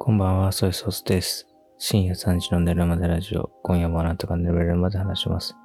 [0.00, 1.48] こんばんは、ソイソースです。
[1.76, 3.50] 深夜3時の寝るまでラジオ。
[3.64, 5.56] 今夜もあなたが寝れるまで話します。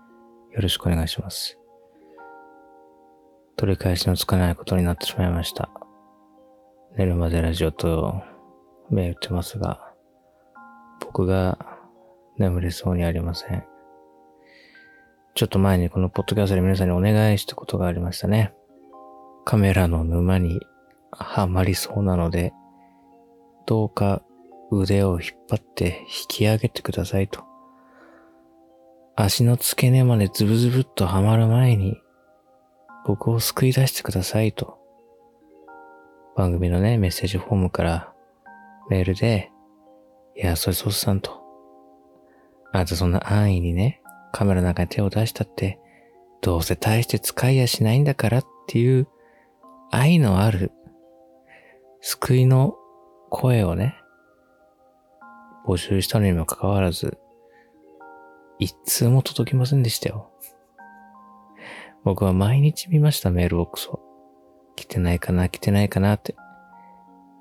[0.51, 1.57] よろしくお願いします。
[3.55, 5.69] 取り返しのつかないことになってしまいました。
[6.97, 8.23] 寝るまでラジオと
[8.89, 9.93] 銘打ってますが、
[10.99, 11.59] 僕が
[12.37, 13.63] 眠れそうにありません。
[15.35, 18.53] ちょっと前にこのポッドキャストで皆さんにお願いしたことがありましたね。
[19.45, 20.59] カメラの沼に
[21.11, 22.51] はまりそうなので、
[23.65, 24.21] どうか
[24.79, 27.43] 腕を引っ張って引き上げてくださいと。
[29.15, 32.01] 足の付け根までズブズブっとはまる前に、
[33.05, 34.77] 僕を救い出してくださいと。
[36.35, 38.13] 番組のね、メッセージフォームから
[38.89, 39.51] メールで、
[40.35, 41.43] いや、それソースさんと。
[42.71, 44.01] あなたそんな安易にね、
[44.31, 45.79] カメラの中に手を出したって、
[46.41, 49.07] どうせ大して使いやしないんだからっていう
[49.91, 50.71] 愛のある
[52.01, 52.75] 救いの
[53.29, 53.95] 声をね、
[55.65, 57.17] 募集したのにもかかわらず、
[58.59, 60.31] 一通も届きませんでしたよ。
[62.03, 63.99] 僕は毎日見ました、メールボックスを。
[64.75, 66.35] 来てないかな、来てないかなって。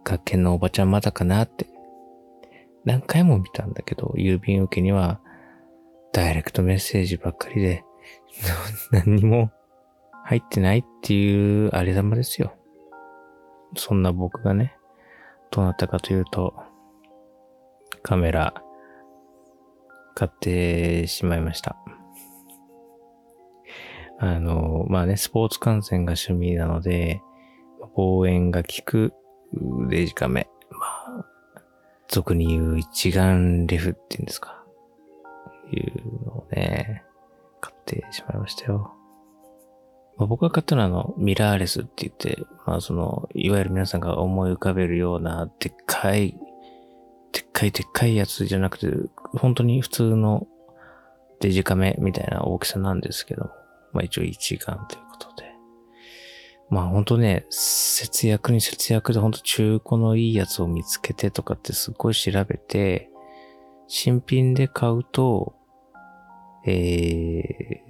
[0.05, 1.67] 学研のおばちゃんまだかなって。
[2.85, 5.21] 何回も見たんだけど、郵便受けには、
[6.13, 7.85] ダイレクトメッセージばっかりで、
[8.93, 9.51] 何にも
[10.25, 12.53] 入ってないっていうありさまですよ。
[13.75, 14.77] そんな僕がね、
[15.51, 16.55] どうなったかというと、
[18.03, 18.55] カメラ、
[20.15, 21.77] 買ってしまいました。
[24.19, 27.21] あの、まあね、スポーツ観戦が趣味なので、
[27.97, 29.13] 望遠が効く
[29.89, 30.49] デジカメ。
[30.71, 30.87] ま
[31.21, 31.27] あ、
[32.09, 34.65] 俗に言う一眼レフっていうんですか。
[35.73, 37.03] いうのをね、
[37.61, 38.95] 買ってしまいましたよ。
[40.17, 46.37] まあ、僕が買ったのはあの、ミラーレスって言って、まあその、いわゆる皆さんが思い浮かべるような、でっかい、
[47.33, 48.89] でっかいでっかいやつじゃなくて、
[49.39, 50.47] 本当に普通の
[51.41, 53.51] デジカメみたいな大きさなんですけど、
[53.93, 55.51] まあ一応一眼ということで。
[56.71, 63.11] まあ本当ね、節約に節約で本当中古のいいやつを見つけてとかってすっごい調べて、
[63.89, 65.55] 新品で買うと、
[66.65, 67.83] え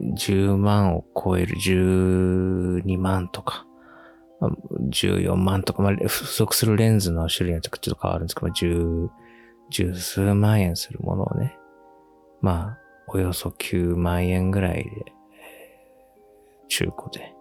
[0.00, 3.66] ー、10万を超える12万とか、
[4.40, 9.08] 14万とか、まあ、不足するレンズの種類によってちょっと変わるんですけど、10、
[9.70, 11.58] 十数万円するものをね、
[12.40, 14.90] まあ、およそ9万円ぐらいで、
[16.68, 17.34] 中古で、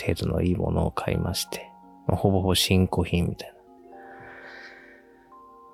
[0.00, 1.70] 程度のいいものを買いまして、
[2.06, 3.54] まあ、ほぼほぼ新古品みたいな。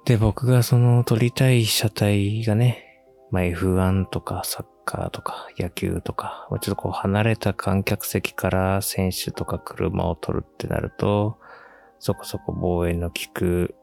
[0.04, 11.38] で、僕がその撮りたい車体がね、まあ、F1 とかサッカーとか野球とか、ちょっとこう離れた観客席から選手とか車を撮るってなると、
[11.98, 13.74] そこそこ望遠の効く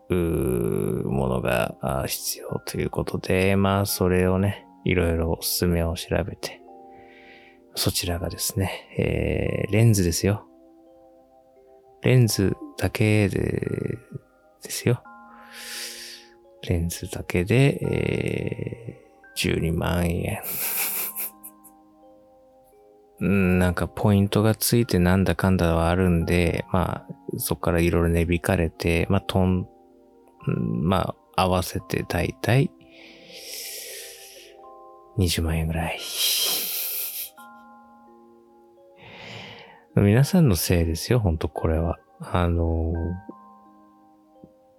[1.06, 6.62] ものが必要ということで、まあそれをね、いろいろおすすめを調べて、
[7.76, 10.46] そちらがですね、えー、レンズですよ。
[12.04, 13.40] レンズだけで、
[14.62, 15.04] ですよ。
[16.68, 20.42] レンズだけで、えー12万円。
[23.22, 29.68] うん、なんかポイントがついてなんだかんだはあるんで、まあ、そこからいろいろ値引かれて、まあ、とん、
[30.48, 32.72] まあ、合わせてだいたい
[35.18, 36.00] 20万円ぐらい。
[39.96, 42.00] 皆さんのせいですよ、ほんとこれは。
[42.22, 42.94] あの、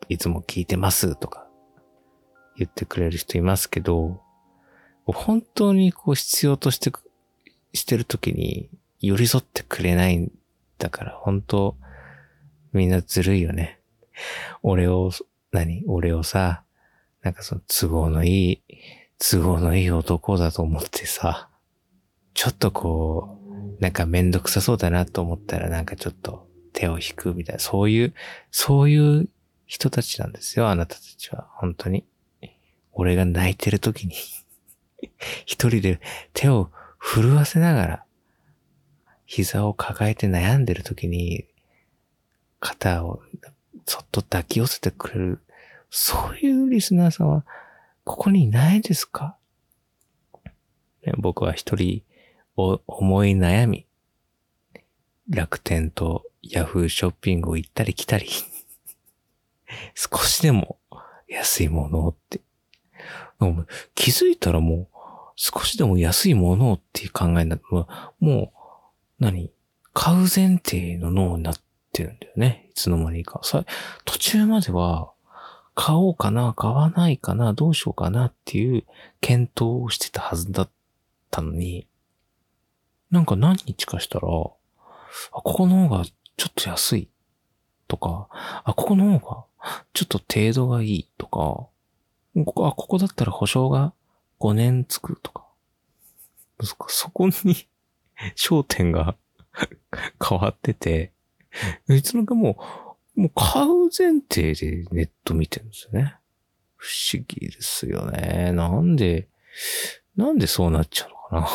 [0.08, 1.46] いつも聞いてますとか
[2.56, 4.20] 言ってくれる人いますけど、
[5.04, 6.90] 本当にこう必要として、
[7.74, 8.68] してる時に
[9.00, 10.32] 寄り添ってくれないん
[10.78, 11.76] だから、本当
[12.72, 13.80] みんなずるいよね。
[14.62, 15.10] 俺を、
[15.50, 16.62] 何俺をさ、
[17.22, 18.62] なんかその都合のいい、
[19.18, 21.48] 都合のいい男だと思ってさ、
[22.34, 23.38] ちょっとこ
[23.78, 28.14] う、なんかめんどくさそうだなと思ったらなんかちょっと手を引くみたいな、そういう、
[28.50, 29.28] そういう
[29.66, 31.48] 人たちなんですよ、あなたたちは。
[31.54, 32.04] 本当に。
[32.92, 34.14] 俺が泣いてる時に
[35.46, 36.00] 一人で
[36.34, 36.70] 手を
[37.02, 38.04] 震わせながら、
[39.26, 41.46] 膝を抱えて悩んでる時に、
[42.60, 43.20] 肩を
[43.86, 45.40] そっと抱き寄せてくれる、
[45.90, 47.44] そういうリスナーさんは、
[48.04, 49.36] ここにいないですか、
[51.18, 52.02] 僕は一人
[52.54, 53.86] 思い悩み、
[55.28, 58.28] 楽天とヤフーショッピングを行ったり来たり、
[59.94, 60.78] 少しでも
[61.28, 62.40] 安いものをって。
[63.96, 64.91] 気づいたらもう、
[65.44, 67.88] 少しでも安いものっていう考えになって、も
[68.20, 68.50] う、
[69.18, 69.50] 何？
[69.92, 71.54] 買う前提の脳になっ
[71.92, 72.68] てるんだよね。
[72.70, 73.40] いつの間にか。
[73.42, 73.64] さ
[74.04, 75.10] 途中までは、
[75.74, 78.84] 買おうかな、買わないかな、どうしようかなっていう
[79.20, 80.70] 検討をしてたはずだっ
[81.32, 81.88] たのに、
[83.10, 84.56] なんか何日かしたら、あ、こ
[85.42, 87.08] この方がちょっと安い
[87.88, 88.28] とか、
[88.62, 89.44] あ、ここの方が
[89.92, 91.72] ちょっと程度がいいとか、こ
[92.44, 93.92] こ、あ、ここだったら保証が
[94.42, 95.46] 5年つくとか、
[96.60, 97.32] そそこに
[98.34, 99.16] 焦点が
[100.20, 101.12] 変わってて、
[101.88, 102.58] いつの間も
[103.14, 106.16] う、もう買う前提でネット見てるんですよね。
[106.76, 108.50] 不思議ですよね。
[108.52, 109.28] なんで、
[110.16, 111.46] なんでそうなっちゃうのかな。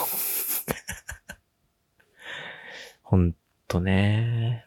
[3.04, 3.36] ほん
[3.68, 4.64] とね。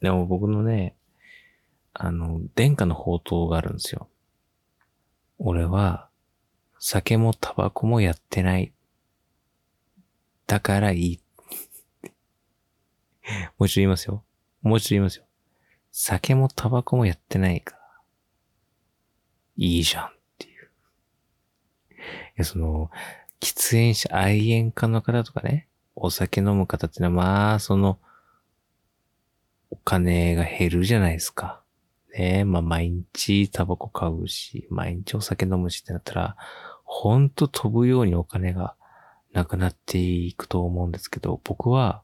[0.00, 0.96] でも僕のね、
[1.92, 4.08] あの、殿下の宝刀があるんですよ。
[5.38, 6.09] 俺は、
[6.82, 8.72] 酒もタバコもやってない。
[10.46, 11.20] だからいい。
[13.58, 14.24] もう一度言いますよ。
[14.62, 15.26] もう一度言いますよ。
[15.92, 17.82] 酒もタバコもやってないから。
[19.58, 20.70] いいじゃんっていう。
[21.90, 21.98] い
[22.36, 22.90] や、その、
[23.40, 27.98] 喫煙者、愛煙家の方とかね、お酒飲む方ってのは、まあ、その、
[29.68, 31.62] お金が減るじゃないですか。
[32.14, 36.36] ねまあ、毎日タバコ買うし、毎日お酒飲むしってなったら、
[36.92, 38.74] ほんと飛ぶようにお金が
[39.32, 42.02] なくなっていくと思うんですけど、僕は、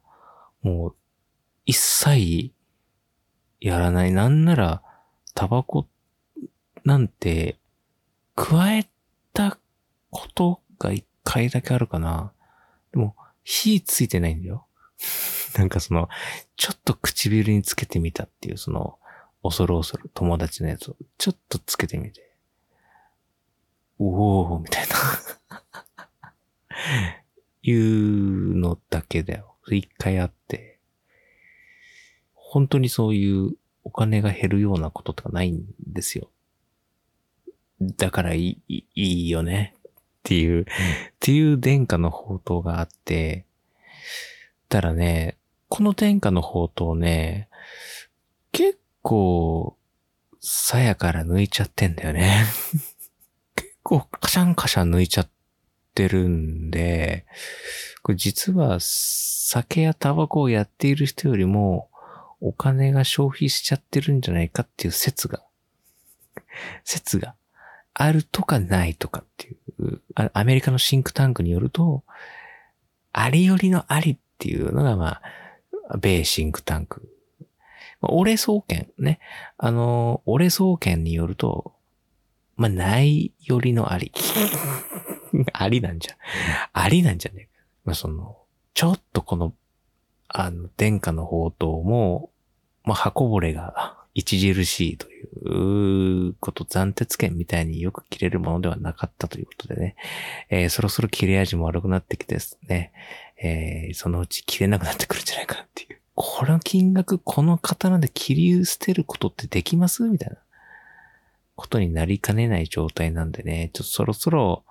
[0.63, 0.95] もう、
[1.65, 2.53] 一切
[3.61, 4.13] やらない。
[4.13, 4.83] なんなら、
[5.35, 5.89] タバコ
[6.85, 7.59] なんて、
[8.37, 8.89] 加え
[9.33, 9.59] た
[10.11, 12.33] ことが一回だけあるかな。
[12.93, 14.69] でも、火ついてないんだよ。
[15.59, 16.09] なんかその、
[16.57, 19.01] ちょっと唇につけてみたっていう、その、
[19.43, 22.26] 恐る恐る友達のやつをちょっとつけてみて。
[23.99, 24.95] おー、みたいな
[27.63, 29.57] いうのだけだよ。
[29.69, 30.79] 一回あって。
[32.35, 36.31] 本当にそういうお金が減るようなこととかないんですよ。
[37.81, 39.75] だからいい、いいよね。
[39.81, 40.65] っていう、うん、っ
[41.19, 43.47] ていう殿下の宝刀があって、
[44.69, 45.37] たらね、
[45.69, 47.49] この殿下の宝刀ね、
[48.53, 49.77] 結構、
[50.41, 52.45] 鞘から抜いちゃってんだよね。
[53.87, 55.29] 結構カシャンカシャン抜いちゃっ
[55.95, 57.25] てるんで、
[58.03, 61.89] これ実は酒やタバコをやっている人よりも、
[62.41, 65.41] お金が消費しちゃってるんじゃないかっていう説が、
[66.83, 67.37] 説が
[67.95, 70.01] あるとかないとかっていう、
[70.33, 72.03] アメリカのシンクタンクによると、
[73.13, 75.21] ありよりのありっていうのが、ま
[75.89, 77.09] あ、米シンクタンク。
[78.03, 79.21] 俺総研ね。
[79.57, 81.76] あの、俺総研によると、
[82.57, 84.13] まあ、ないよりのあり。
[85.53, 86.17] ありなんじゃ。
[86.73, 87.49] ありなんじゃね
[87.85, 88.39] まあ、その、
[88.75, 89.55] ちょっとこの
[90.29, 92.31] あの、殿下の宝刀も、
[92.85, 99.97] まあ、箱ぼれが著しいということ、暫定剣みたいによく切れるものではなかったということでね、
[100.51, 102.93] えー、そろそろ切れ味も悪くなってきてですね、
[103.43, 106.01] えー、そのうち切れなくなってくるんじゃないかなっていう。
[106.15, 110.03] この金額、この刀で切り捨てることってできます？
[110.05, 110.37] みたいな
[111.57, 114.65] ことになりかねない状態なんでね、ちょっとそろそろ、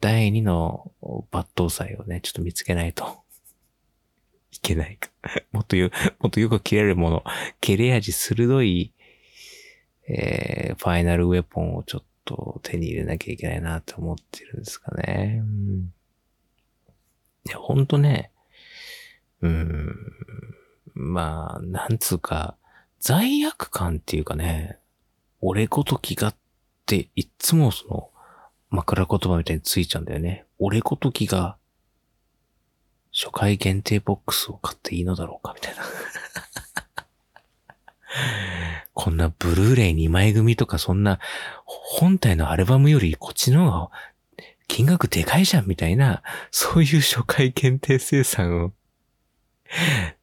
[0.00, 3.24] 第2の抜刀祭をね、ちょっと見つけないと
[4.52, 5.10] いけないか。
[5.50, 5.90] もっとよ、
[6.20, 7.24] もっとよく切れるもの、
[7.60, 8.92] 切れ味鋭い、
[10.08, 15.40] えー、ファイナルウェポンをちょっと手に入れなきゃいけないなって思ってるんですかね。
[15.42, 15.92] うん。
[17.46, 18.30] いや、ほんとね、
[19.40, 19.96] うん、
[20.94, 22.56] まあ、なんつうか、
[23.00, 24.78] 罪悪感っていうかね、
[25.42, 26.34] 俺ごときがっ
[26.86, 28.08] ていつもその
[28.70, 30.46] 枕言葉みたいについちゃうんだよね。
[30.58, 31.58] 俺ごときが
[33.12, 35.82] 初回限定ボックスを買っていいのだろうかみたいな
[38.94, 41.20] こんなブルーレイ2枚組とかそんな
[41.66, 43.90] 本体のアルバムよりこっちの方が
[44.72, 48.72] 金額でかいじゃんみたいな、そういう初回限定生産を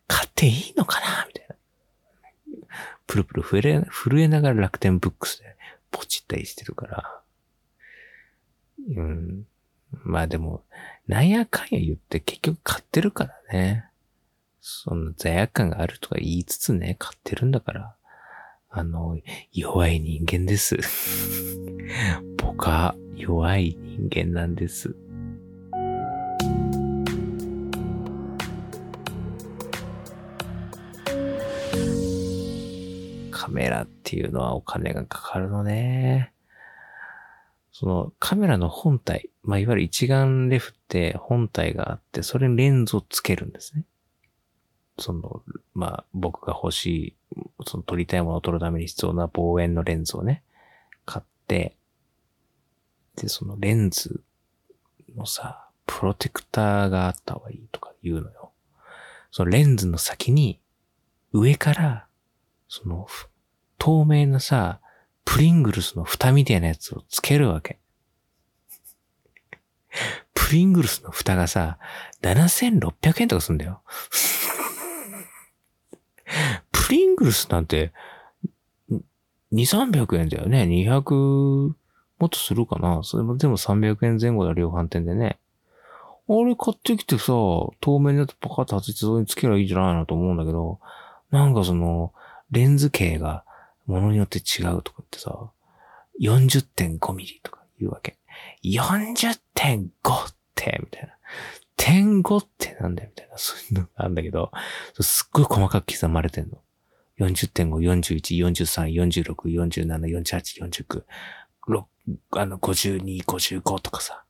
[0.08, 1.49] 買っていいのかなみたいな。
[3.10, 5.56] プルプル震え震えながら楽天ブックスで
[5.90, 7.22] ポチったりしてるから。
[8.96, 9.48] うん。
[10.04, 10.64] まあでも、
[11.08, 13.86] なんやかんや言って結局買ってるからね。
[14.62, 17.96] そんな罪悪感があるとか言いつつね、買ってるんだから。
[18.70, 19.18] あの、
[19.52, 20.78] 弱い人間です。
[22.38, 24.96] 僕は弱い人間なんです。
[33.50, 36.34] メラっていうのはお金がかかるのね。
[37.72, 43.86] そのカメラの本体、まあ、いわゆる一眼レフって本体があって、それにレンズをつけるんですね。
[44.98, 47.16] その、まあ、僕が欲しい、
[47.66, 50.44] その撮りたいものを撮るために必要な望遠のレンズをね。、
[51.06, 51.78] 買って
[53.22, 54.22] で、そのレンズ
[55.16, 58.52] のさ、プロテクターがあった方がいいとか言うのよ。
[59.32, 60.62] そのレンズの先に、
[61.34, 62.08] 上から、
[62.68, 63.08] その、
[63.80, 64.80] 透明なさ、
[65.26, 67.80] プリングルスの蓋みたいなやつをつけるわけ。
[70.36, 71.80] プリングルスの蓋がさ、
[72.22, 73.82] 7600円とかすんだよ。
[76.72, 77.92] プリングルスなんて、
[78.92, 79.02] 2、
[79.54, 80.64] 300円だよね。
[80.64, 81.74] 200、
[82.20, 85.40] もっとするかなそれも全部300円前後だ、量販店でね。
[86.28, 90.80] あれ買ってきてさ、透明のやつパカッと外してそれにつければいいんじゃないのと思うんだけど、
[91.32, 92.14] なんかその、
[92.52, 93.44] レンズ径が
[93.90, 95.52] 物によって違うとかってさ、
[96.22, 98.18] 40.5ミリとか言うわけ。
[98.64, 101.14] 40.5ってみたいな。
[101.76, 103.38] 点5ってなんだよみたいな。
[103.38, 104.52] そういうのがあるんだけど、
[105.00, 106.58] すっごい細かく刻まれてんの。
[107.20, 111.04] 40.5、41、43、46、47、48、49、
[111.68, 111.84] 6
[112.32, 114.24] あの、52、55とかさ。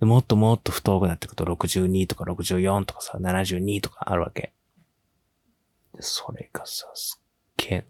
[0.00, 4.52] もっともっと太くなっていくと62とか64とかさ、72とかあるわけ。
[6.00, 7.24] それがさ、すっ
[7.56, 7.86] げえ。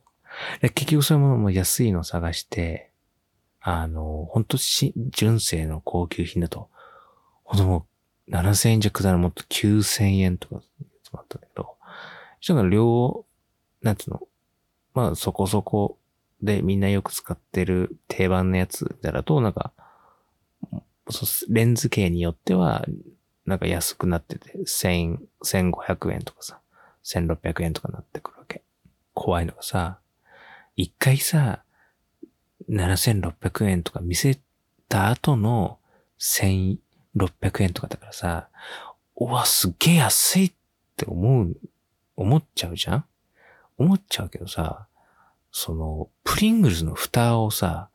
[0.60, 2.90] 結局そういうものも安いのを探して、
[3.60, 6.68] あの、ほんとし、純正の高級品だと、
[7.44, 7.86] ほんとも
[8.28, 10.62] う7000円弱だな、もっと9000円とか、
[11.02, 11.76] つまったんだけど、
[12.40, 13.24] しかも量、
[13.82, 14.28] なんつうの、
[14.92, 15.98] まあそこそこ
[16.42, 19.72] でみんなよく使ってる定番のやつだらと、なんか、
[21.48, 22.84] レンズ系によっては、
[23.46, 26.60] なんか安くなってて、1000、1500円とかさ、
[27.04, 28.62] 1600円とかなってくるわけ。
[29.12, 29.98] 怖いのがさ、
[30.76, 31.62] 一回さ、
[32.68, 34.38] 7600円とか見せ
[34.88, 35.78] た後の
[36.18, 36.78] 1600
[37.62, 38.48] 円とかだからさ、
[39.16, 40.52] うわ、すげえ安いっ
[40.96, 41.56] て思う、
[42.16, 43.04] 思っちゃうじゃん？
[43.76, 44.86] 思っちゃうけどさ、
[45.50, 47.90] その、プリングルズの蓋をさ、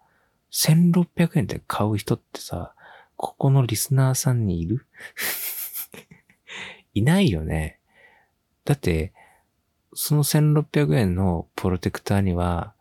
[0.52, 2.74] 1600円で買う人ってさ、
[3.18, 4.86] ここのリスナーさんにいる？
[6.94, 7.80] いないよね。
[8.66, 9.14] だって、
[9.94, 12.74] その1600円のプロテクターには、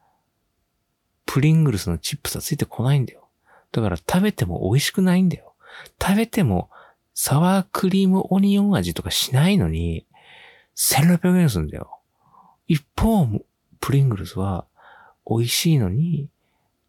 [1.27, 3.29] プリングルスのチップスはついてこないんだよ。
[3.73, 5.55] だから食べても美味しくないんだよ。
[6.01, 6.71] 食べても
[7.15, 10.07] サワークリームオニオン味とかしないのに、
[10.77, 11.99] 1600円するんだよ。
[12.67, 13.27] 一方、
[13.81, 14.67] プリングルスは
[15.29, 16.31] 美味しいのに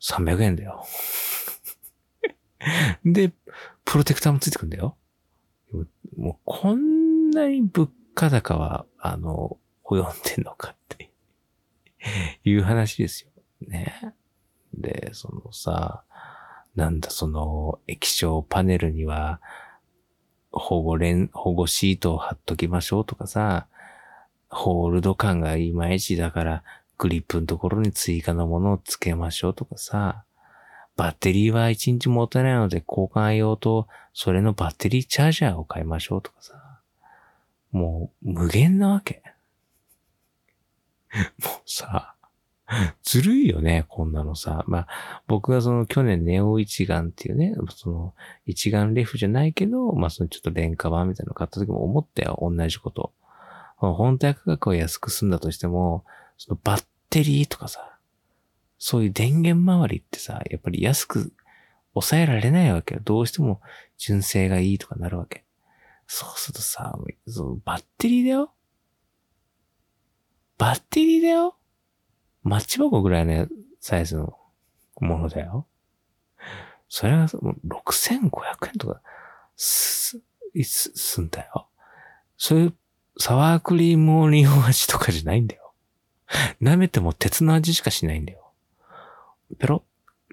[0.01, 0.85] 300円だよ。
[3.03, 3.31] で、
[3.85, 4.95] プロテクターもついてくんだよ。
[6.17, 9.57] もうこんなに物価高は、あの、
[9.89, 11.09] 及んでんのかって
[12.43, 13.31] いう話ですよ。
[13.67, 14.13] ね。
[14.73, 16.03] で、そのさ、
[16.75, 19.41] なんだその液晶パネルには
[20.51, 23.67] 保護レン、保護シートを貼っときましょうとかさ、
[24.49, 26.63] ホールド感がいまいちだから
[26.97, 30.23] グリップのところに追加のものをつけましょうとかさ、
[30.95, 36.81] バッテリーは1日持たないので交換用とそれのバッテリーチャージャーを買いましょうとかさ、
[37.71, 39.21] もう無限なわけ。
[41.43, 42.15] もうさ、
[43.03, 44.63] ずるいよね、こんなのさ。
[44.67, 44.87] まあ、
[45.27, 48.13] 僕がその去年ネオ一眼っていうね、その
[48.45, 53.11] 一眼レフじゃないけど、まあそのちょっと廉価版みたいなの買った時も思ったよ、同じこと。
[53.77, 56.03] 本体価格を安く済んだとしても、
[56.37, 57.97] そのバッテリーとかさ、
[58.77, 61.33] そういう電源周りってさ、やっぱり安く
[61.93, 63.01] 抑えられないわけよ。
[63.03, 63.61] どうしても
[63.97, 65.43] 純正がいいとかなるわけ。
[66.05, 66.97] そうするとさ、
[67.27, 68.53] そのバッテリーだよ
[70.59, 71.55] バッテリーだよ
[72.43, 73.47] マッチ箱ぐらいの
[73.79, 74.37] サイズの
[74.99, 75.65] ものだよ。
[76.89, 79.01] それが6500円とか
[79.55, 80.19] す、
[80.63, 81.67] す、すんだよ。
[82.37, 82.73] そういう
[83.17, 85.73] サワークリームオニオン味とかじゃないんだよ。
[86.61, 88.51] 舐めても鉄の味しかしないんだよ。
[89.57, 89.83] ペロ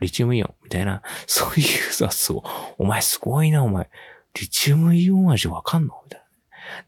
[0.00, 2.42] リチウムイオンみたいな、そういうさ、そう、
[2.78, 3.88] お前すごいな、お前。
[4.34, 5.94] リチウムイオン味わかんの？
[6.04, 6.26] みたいな。
[6.26, 6.30] だ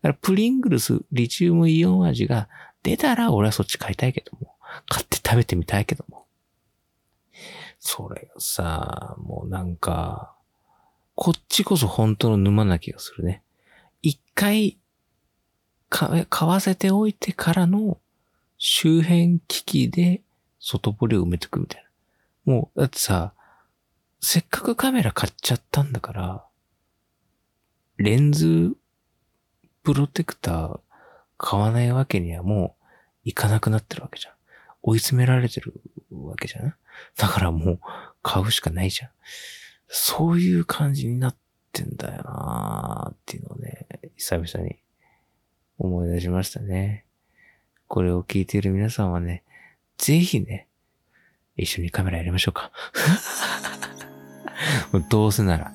[0.03, 2.49] からプリングルス、リチウムイオン味が
[2.89, 4.55] 出たら俺はそっち買いたいけども。
[4.89, 6.27] 買って食べてみたいけども。
[7.79, 10.35] それがさ、もうなんか、
[11.15, 13.43] こっちこそ本当の沼な気がするね。
[14.03, 14.79] 一回、
[15.89, 17.99] 買わせておいてからの
[18.59, 20.23] 周辺機器で
[20.61, 21.85] 外堀を埋めてくみたい
[22.47, 22.53] な。
[22.53, 23.33] もう、だってさ、
[24.21, 26.45] せっかくカメラ買っちゃったんだから、
[27.97, 28.77] レンズ
[29.83, 30.81] プロテクター
[31.37, 32.78] 買わないわけにはもう
[33.25, 34.35] ういかなくなってるわけじゃん。
[34.83, 35.75] 追い詰められてる
[36.11, 36.75] わけじゃん。
[37.17, 37.81] だからもう
[38.23, 39.11] 買うしかないじゃん。
[39.89, 41.37] そういう感じになっ
[41.73, 44.77] てんだよなーっていうのをね、久々に
[45.79, 47.05] 思い出しましたね。
[47.87, 49.45] これを聞いている皆さんはね、
[49.97, 50.69] ぜひね、
[51.57, 52.71] 一緒にカメラやりましょうか。
[55.11, 55.73] どうせなら、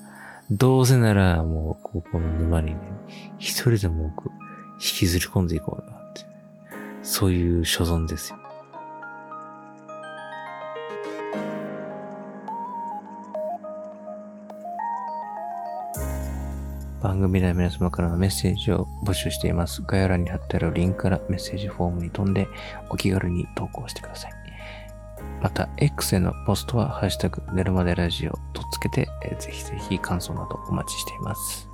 [0.49, 2.79] どうせなら、もう、ここの沼にね、
[3.37, 4.25] 一人でも多く
[4.75, 6.02] 引きずり込んでいこうな。
[7.03, 8.39] そういう所存ですよ。
[17.01, 19.81] 番組で皆様からのメッセージを募集しています。
[19.81, 22.47] 概要欄に貼ってあるリンクからメッセージフォームに飛んで
[22.89, 24.31] お気軽に投稿してください。
[25.41, 31.72] また、X へのポストは、ハッシュタグ、寝るまでラジオとつけて、ぜひぜひ感想などお待ちしています。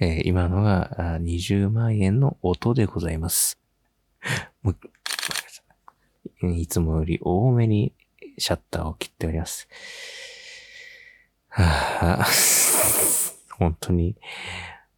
[0.00, 3.58] えー今のが20万円の音でございます。
[6.42, 7.92] いつもより多めに
[8.38, 9.68] シャッターを切っております。
[11.48, 12.26] はあ、
[13.56, 14.16] 本当に、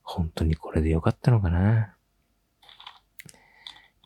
[0.03, 1.95] 本当にこれでよかったのかな。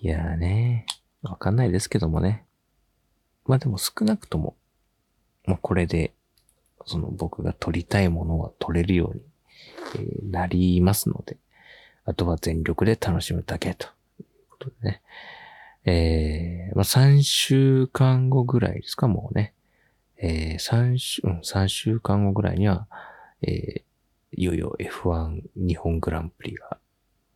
[0.00, 0.86] いやーね、
[1.22, 2.44] わかんないですけどもね。
[3.44, 4.56] まあでも少なくとも、
[5.44, 6.12] まあこれで、
[6.86, 9.22] その僕が撮りたいものは撮れるように、
[10.22, 11.36] なりますので、
[12.04, 13.86] あとは全力で楽しむだけと
[14.20, 15.02] いうことでね。
[15.84, 19.54] えー、まあ3週間後ぐらいですか、もうね。
[20.18, 22.86] えー、3週、うん、3週間後ぐらいには、
[23.42, 23.82] えー、
[24.32, 26.78] いよいよ F1 日本グランプリが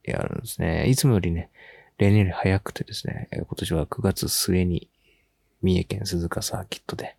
[0.04, 0.86] やるんですね。
[0.88, 1.50] いつもよりね、
[1.98, 4.88] 例年より早くてですね、今年は9月末に
[5.62, 7.16] 三重県鈴鹿サーキットで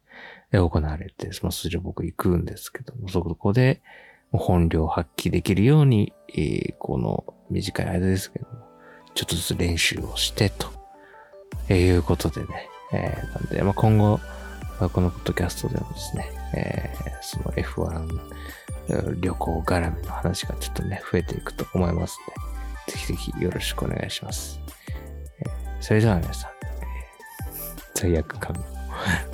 [0.52, 3.82] 行われて、その筋僕行くんですけども、そこで
[4.38, 8.54] 本領発揮できるように、えーこの短い間ですけども、
[9.14, 10.68] ちょっとずつ練習をしてと、
[11.70, 14.20] えーいうことでね、えーなんで、まあ、今後、
[14.92, 22.34] このポッドキャストでもですね、えーその F1 旅行絡みの話がちょっとね、増えていくと思いますの
[22.86, 24.60] で、ぜひぜひよろしくお願いします。
[25.40, 26.52] えーそれでは皆さん、
[27.94, 28.64] 罪悪感を、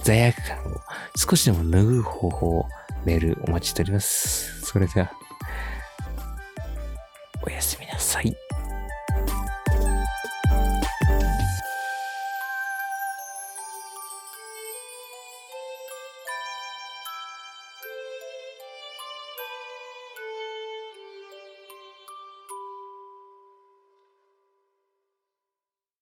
[0.04, 0.82] 罪悪感を
[1.16, 2.66] 少しでも拭う方法を
[3.06, 4.62] メールお待ちしております。
[4.62, 5.12] それでは、
[7.46, 8.36] おやすみなさい。